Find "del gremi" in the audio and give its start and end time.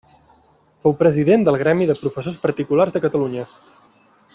1.47-1.89